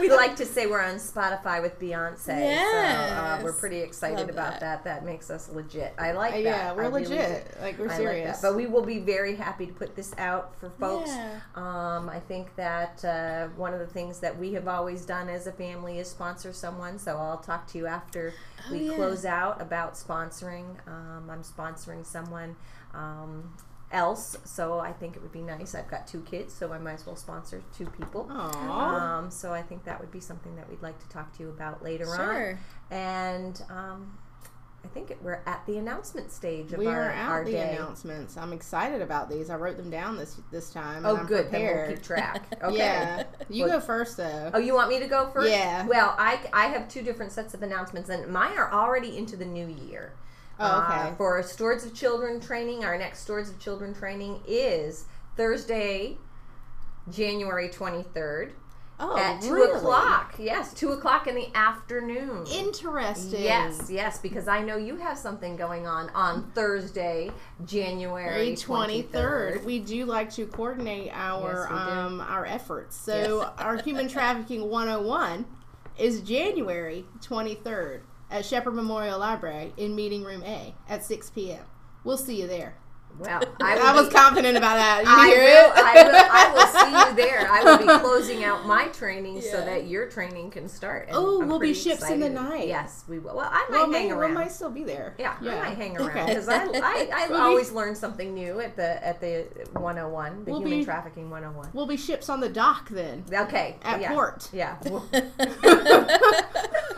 We, 0.00 0.08
we 0.08 0.14
like 0.16 0.36
to 0.36 0.46
say 0.46 0.66
we're 0.66 0.82
on 0.82 0.94
Spotify 0.96 1.60
with 1.62 1.78
Beyonce. 1.78 2.16
So 2.18 2.32
uh, 2.32 3.40
we're 3.42 3.52
pretty 3.52 3.80
excited 3.80 4.18
Love 4.20 4.30
about 4.30 4.52
that. 4.60 4.84
that. 4.84 4.84
that. 4.84 5.04
makes 5.04 5.30
us 5.30 5.48
legit. 5.50 5.92
I 5.98 6.12
like 6.12 6.32
that. 6.32 6.42
yeah, 6.42 6.72
we're 6.72 6.84
I 6.84 6.88
legit. 6.88 7.52
do. 7.54 7.60
like 7.62 7.78
we're 7.78 7.86
I 7.86 7.88
like 7.88 7.96
serious. 7.98 8.40
But 8.40 8.56
we 8.56 8.66
will 8.66 8.82
be 8.84 8.89
very 8.98 9.36
happy 9.36 9.66
to 9.66 9.72
put 9.72 9.94
this 9.96 10.12
out 10.18 10.54
for 10.58 10.68
folks. 10.70 11.08
Yeah. 11.10 11.40
Um, 11.54 12.08
I 12.08 12.20
think 12.20 12.54
that 12.56 13.04
uh, 13.04 13.48
one 13.56 13.72
of 13.72 13.78
the 13.80 13.86
things 13.86 14.20
that 14.20 14.38
we 14.38 14.52
have 14.54 14.66
always 14.68 15.06
done 15.06 15.28
as 15.28 15.46
a 15.46 15.52
family 15.52 15.98
is 15.98 16.10
sponsor 16.10 16.52
someone. 16.52 16.98
So 16.98 17.16
I'll 17.16 17.38
talk 17.38 17.66
to 17.68 17.78
you 17.78 17.86
after 17.86 18.34
Oh, 18.68 18.72
we 18.72 18.88
yeah. 18.90 18.94
close 18.96 19.24
out 19.24 19.62
about 19.62 19.94
sponsoring. 19.94 20.76
Um, 20.86 21.30
I'm 21.30 21.42
sponsoring 21.42 22.04
someone 22.04 22.56
um, 22.92 23.54
else, 23.92 24.36
so 24.44 24.78
I 24.80 24.92
think 24.92 25.16
it 25.16 25.22
would 25.22 25.32
be 25.32 25.40
nice. 25.42 25.74
I've 25.74 25.88
got 25.88 26.06
two 26.06 26.20
kids, 26.22 26.52
so 26.52 26.72
I 26.72 26.78
might 26.78 26.94
as 26.94 27.06
well 27.06 27.16
sponsor 27.16 27.62
two 27.76 27.86
people. 27.86 28.30
Um, 28.30 29.30
so 29.30 29.52
I 29.52 29.62
think 29.62 29.84
that 29.84 29.98
would 30.00 30.10
be 30.12 30.20
something 30.20 30.54
that 30.56 30.68
we'd 30.68 30.82
like 30.82 30.98
to 31.00 31.08
talk 31.08 31.32
to 31.38 31.42
you 31.42 31.48
about 31.48 31.82
later 31.82 32.04
Sure. 32.04 32.50
on. 32.90 32.96
And 32.96 33.62
um, 33.70 34.18
I 34.84 34.88
think 34.88 35.10
it, 35.10 35.18
we're 35.22 35.42
at 35.46 35.64
the 35.66 35.76
announcement 35.78 36.32
stage 36.32 36.72
of 36.72 36.78
we 36.78 36.86
our, 36.86 37.02
are 37.02 37.10
at 37.10 37.28
our 37.28 37.44
the 37.44 37.52
day. 37.52 37.74
announcements. 37.76 38.36
I'm 38.36 38.52
excited 38.52 39.02
about 39.02 39.28
these. 39.28 39.50
I 39.50 39.56
wrote 39.56 39.76
them 39.76 39.90
down 39.90 40.16
this 40.16 40.40
this 40.50 40.70
time. 40.72 41.04
Oh, 41.04 41.10
and 41.10 41.18
I'm 41.20 41.26
good. 41.26 41.50
Then 41.50 41.60
we'll 41.62 41.70
Prepared. 41.70 41.94
keep 41.96 42.02
track. 42.02 42.46
Okay. 42.62 42.76
Yeah, 42.76 43.24
you 43.48 43.64
Well- 43.66 43.78
go 43.78 43.84
first 43.84 44.16
though. 44.16 44.50
Oh, 44.54 44.58
you 44.58 44.74
want 44.74 44.88
me 44.88 44.98
to 44.98 45.06
go 45.06 45.30
first? 45.30 45.50
Yeah. 45.50 45.86
Well, 45.86 46.14
I, 46.18 46.40
I 46.52 46.66
have 46.66 46.88
two 46.88 47.02
different 47.02 47.32
sets 47.32 47.54
of 47.54 47.62
announcements, 47.62 48.08
and 48.10 48.26
mine 48.32 48.56
are 48.58 48.72
already 48.72 49.16
into 49.16 49.36
the 49.36 49.44
new 49.46 49.66
year. 49.66 50.12
Oh, 50.58 50.82
okay. 50.84 51.08
Uh, 51.10 51.14
for 51.14 51.42
Stewards 51.42 51.84
of 51.84 51.94
Children 51.94 52.40
training, 52.40 52.84
our 52.84 52.98
next 52.98 53.20
Stewards 53.20 53.48
of 53.48 53.58
Children 53.58 53.94
training 53.94 54.40
is 54.46 55.04
Thursday, 55.36 56.18
January 57.10 57.68
23rd 57.68 58.50
oh, 59.00 59.16
at 59.16 59.40
2 59.42 59.52
really? 59.52 59.78
o'clock. 59.78 60.34
Yes, 60.38 60.72
2 60.74 60.92
o'clock 60.92 61.26
in 61.26 61.34
the 61.34 61.48
afternoon. 61.54 62.46
Interesting. 62.46 63.42
Yes, 63.42 63.88
yes, 63.90 64.18
because 64.18 64.48
I 64.48 64.62
know 64.62 64.76
you 64.76 64.96
have 64.96 65.18
something 65.18 65.56
going 65.56 65.86
on 65.86 66.10
on 66.10 66.50
Thursday, 66.52 67.30
January 67.64 67.90
January 67.90 68.52
23rd. 68.52 69.64
We 69.64 69.78
do 69.80 70.04
like 70.04 70.30
to 70.34 70.46
coordinate 70.46 71.10
our 71.12 71.68
Yes, 71.70 71.80
um 71.80 72.20
our 72.20 72.44
efforts. 72.46 72.96
So 72.96 73.50
our 73.58 73.76
human 73.76 74.08
trafficking 74.08 74.68
one 74.68 74.88
hundred 74.88 75.00
and 75.00 75.08
one 75.08 75.46
is 75.98 76.20
January 76.20 77.04
twenty 77.20 77.54
third 77.54 78.02
at 78.30 78.44
Shepherd 78.44 78.72
Memorial 78.72 79.18
Library 79.18 79.72
in 79.76 79.94
meeting 79.94 80.22
room 80.22 80.42
A 80.44 80.74
at 80.88 81.04
six 81.04 81.30
p.m. 81.30 81.64
We'll 82.04 82.18
see 82.18 82.40
you 82.40 82.46
there. 82.46 82.76
Well, 83.18 83.42
I, 83.60 83.76
I 83.78 83.92
was 83.94 84.08
be- 84.08 84.14
confident 84.14 84.56
about 84.56 84.76
that. 84.76 85.02
You 85.04 85.10
I 85.10 85.26
hear 85.28 85.38
will, 85.40 85.72
it? 85.72 85.76
I 85.76 86.02
will. 86.04 86.14
I 86.30 86.52
will 86.54 86.66
see 86.66 86.90
you 87.10 87.16
there. 87.28 87.46
I 87.50 87.62
will 87.64 87.78
be 87.78 88.00
closing 88.02 88.44
out 88.44 88.66
my 88.66 88.88
training 88.88 89.40
so 89.42 89.58
that 89.64 89.86
your 89.86 90.08
training 90.08 90.50
can 90.50 90.68
start. 90.68 91.08
Oh, 91.12 91.44
we'll 91.44 91.58
be 91.58 91.74
ships 91.74 92.08
in 92.08 92.20
the 92.20 92.30
night. 92.30 92.68
Yes, 92.68 93.04
we 93.08 93.18
will. 93.18 93.36
Well, 93.36 93.50
I 93.52 93.66
might 93.68 93.70
well, 93.70 93.82
hang 93.92 94.08
maybe 94.08 94.14
we 94.14 94.28
might 94.28 94.52
still 94.52 94.70
be 94.70 94.84
there. 94.84 95.14
yeah, 95.18 95.36
I 95.40 95.44
might 95.44 95.76
hang 95.76 95.96
around 95.98 96.10
Okay. 96.10 96.26
because 96.26 96.48
I, 96.48 96.64
I, 96.64 97.10
I 97.14 97.26
We'll 97.28 97.38
be- 97.38 97.42
always 97.44 97.72
learn 97.72 97.94
something 97.94 98.32
new 98.34 98.60
at 98.60 98.74
the 98.76 99.04
at 99.06 99.20
the 99.20 99.46
101, 99.72 100.44
the 100.44 100.50
We'll 100.50 100.60
human 100.60 100.78
be- 100.78 100.84
trafficking 100.84 101.28
101. 101.30 101.70
We'll 101.74 101.86
be 101.86 101.96
ships 101.98 102.28
on 102.30 102.40
the 102.40 102.48
dock 102.48 102.88
then. 102.88 103.24
Okay, 103.32 103.76
At 103.82 104.00
yeah. 104.00 104.12
port. 104.14 104.48
Yeah, 104.52 104.76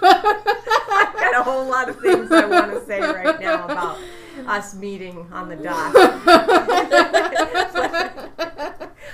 I've 0.04 1.14
got 1.14 1.34
a 1.36 1.42
whole 1.42 1.66
lot 1.66 1.88
of 1.88 1.98
things 2.00 2.30
I 2.30 2.46
want 2.46 2.70
to 2.72 2.84
say 2.86 3.00
right 3.00 3.40
now 3.40 3.64
about 3.64 3.98
us 4.46 4.74
meeting 4.74 5.26
on 5.32 5.48
the 5.48 5.56
dock. 5.56 5.94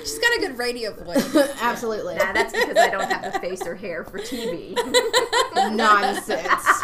She's 0.00 0.18
got 0.18 0.36
a 0.36 0.40
good 0.40 0.58
radio 0.58 0.92
voice. 0.92 1.34
Absolutely. 1.60 2.16
nah, 2.16 2.32
that's 2.32 2.52
because 2.52 2.76
I 2.76 2.90
don't 2.90 3.10
have 3.10 3.32
the 3.32 3.40
face 3.40 3.66
or 3.66 3.74
hair 3.74 4.04
for 4.04 4.18
TV. 4.18 4.74
nonsense. 5.74 6.82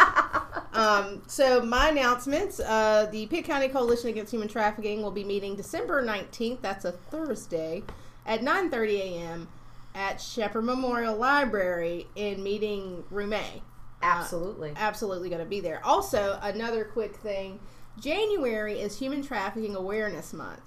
Um, 0.77 1.23
so 1.27 1.63
my 1.63 1.89
announcements: 1.89 2.61
uh, 2.61 3.09
the 3.11 3.27
Pitt 3.27 3.45
County 3.45 3.69
Coalition 3.69 4.11
Against 4.11 4.33
Human 4.33 4.49
Trafficking 4.49 5.03
will 5.03 5.11
be 5.11 5.25
meeting 5.25 5.57
December 5.57 6.03
nineteenth. 6.03 6.61
That's 6.63 6.85
a 6.85 6.93
Thursday 6.93 7.83
at 8.27 8.43
nine 8.43 8.71
thirty 8.71 9.01
a.m. 9.01 9.49
at 9.95 10.21
Shepherd 10.21 10.63
Memorial 10.63 11.17
Library 11.17 12.07
in 12.15 12.43
meeting 12.43 13.05
room 13.11 13.33
A. 13.33 13.63
Absolutely. 14.03 14.73
Absolutely 14.77 15.29
going 15.31 15.43
to 15.43 15.49
be 15.49 15.61
there. 15.61 15.85
Also, 15.85 16.39
another 16.43 16.85
quick 16.85 17.17
thing: 17.17 17.59
January 17.99 18.79
is 18.79 18.99
Human 18.99 19.23
Trafficking 19.23 19.75
Awareness 19.75 20.33
Month. 20.33 20.61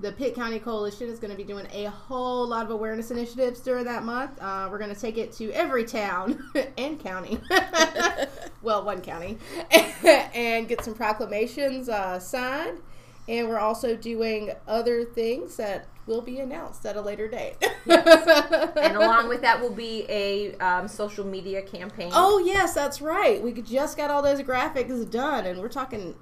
the 0.00 0.12
Pitt 0.12 0.34
County 0.34 0.58
Coalition 0.58 1.08
is 1.08 1.18
going 1.18 1.30
to 1.30 1.36
be 1.36 1.42
doing 1.44 1.66
a 1.72 1.84
whole 1.86 2.46
lot 2.46 2.64
of 2.66 2.70
awareness 2.70 3.10
initiatives 3.10 3.60
during 3.60 3.84
that 3.86 4.02
month. 4.04 4.32
Uh, 4.40 4.68
we're 4.70 4.78
going 4.78 4.94
to 4.94 5.00
take 5.00 5.16
it 5.16 5.32
to 5.32 5.50
every 5.52 5.84
town 5.84 6.50
and 6.78 7.00
county. 7.00 7.38
well, 8.66 8.84
one 8.84 9.00
county. 9.00 9.38
and 10.04 10.68
get 10.68 10.84
some 10.84 10.92
proclamations 10.92 11.88
uh, 11.88 12.18
signed. 12.18 12.80
And 13.28 13.48
we're 13.48 13.58
also 13.60 13.96
doing 13.96 14.50
other 14.68 15.04
things 15.04 15.56
that 15.56 15.86
will 16.06 16.20
be 16.20 16.38
announced 16.40 16.84
at 16.84 16.96
a 16.96 17.00
later 17.00 17.28
date. 17.28 17.54
and 17.86 18.96
along 18.96 19.28
with 19.28 19.40
that 19.42 19.60
will 19.60 19.72
be 19.72 20.04
a 20.08 20.54
um, 20.56 20.88
social 20.88 21.24
media 21.24 21.62
campaign. 21.62 22.10
Oh 22.12 22.38
yes, 22.44 22.74
that's 22.74 23.00
right. 23.00 23.42
We 23.42 23.52
just 23.52 23.96
got 23.96 24.10
all 24.10 24.22
those 24.22 24.40
graphics 24.42 25.08
done, 25.10 25.46
and 25.46 25.60
we're 25.60 25.68
talking 25.68 26.14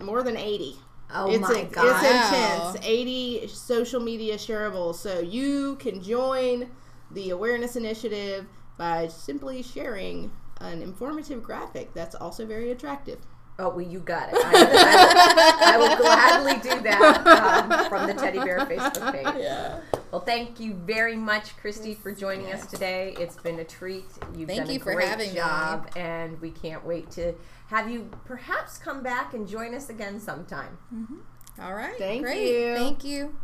more 0.00 0.22
than 0.22 0.36
eighty. 0.36 0.76
Oh 1.14 1.30
it's 1.30 1.40
my 1.40 1.60
a- 1.60 1.64
god! 1.66 1.86
It's 1.86 2.02
Wow. 2.02 2.68
intense. 2.72 2.86
Eighty 2.86 3.46
social 3.48 4.00
media 4.00 4.36
shareables, 4.36 4.96
so 4.96 5.20
you 5.20 5.76
can 5.76 6.02
join 6.02 6.70
the 7.10 7.30
awareness 7.30 7.76
initiative 7.76 8.46
by 8.78 9.08
simply 9.08 9.62
sharing 9.62 10.30
an 10.60 10.82
informative 10.82 11.42
graphic 11.42 11.92
that's 11.94 12.14
also 12.14 12.46
very 12.46 12.70
attractive. 12.70 13.18
Oh, 13.60 13.70
well, 13.70 13.80
you 13.80 13.98
got 13.98 14.28
it. 14.28 14.36
I, 14.38 15.64
I, 15.66 15.74
I 15.74 15.78
will 15.78 15.96
gladly 15.96 16.54
do 16.62 16.80
that 16.82 17.26
um, 17.26 17.88
from 17.88 18.06
the 18.06 18.14
Teddy 18.14 18.38
Bear 18.38 18.60
Facebook 18.60 19.12
page. 19.12 19.26
Yeah. 19.42 19.80
Well, 20.12 20.20
thank 20.22 20.58
you 20.60 20.74
very 20.74 21.16
much, 21.16 21.56
Kristy, 21.62 21.96
for 21.96 22.12
joining 22.12 22.50
us 22.52 22.66
today. 22.66 23.14
It's 23.18 23.36
been 23.36 23.58
a 23.58 23.64
treat. 23.64 24.06
You've 24.34 24.48
Thank 24.48 24.60
done 24.60 24.70
a 24.70 24.72
you 24.74 24.78
for 24.78 24.94
great 24.94 25.08
having 25.08 25.30
me. 25.30 25.34
job, 25.36 25.90
and 25.96 26.40
we 26.40 26.50
can't 26.50 26.84
wait 26.86 27.10
to 27.12 27.34
have 27.66 27.90
you 27.90 28.08
perhaps 28.24 28.78
come 28.78 29.02
back 29.02 29.34
and 29.34 29.46
join 29.46 29.74
us 29.74 29.90
again 29.90 30.18
sometime. 30.20 30.78
All 31.60 31.74
right. 31.74 31.96
Thank 31.98 32.22
Great. 32.22 32.48
you. 32.48 32.74
Thank 32.76 33.04
you. 33.04 33.34